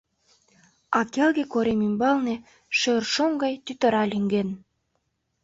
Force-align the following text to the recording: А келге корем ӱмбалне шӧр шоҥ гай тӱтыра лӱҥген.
А 0.97 0.99
келге 1.13 1.43
корем 1.53 1.79
ӱмбалне 1.87 2.35
шӧр 2.79 3.03
шоҥ 3.13 3.31
гай 3.43 3.53
тӱтыра 3.65 4.03
лӱҥген. 4.11 4.49